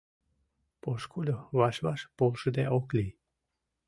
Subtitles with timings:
[0.81, 3.11] —Пошкудо ваш-ваш полшыде ок лий.